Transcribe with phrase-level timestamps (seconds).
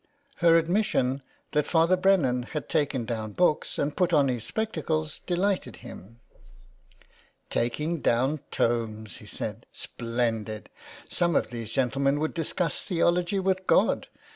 [0.37, 1.21] "Her admission
[1.51, 6.19] that Father Brennan had taken down books and put on his spectacles delighted him.
[6.83, 10.71] *' Taking down tomes!" he said." Splendid!
[11.07, 14.07] Some of these gentlemen would discuss theology with God.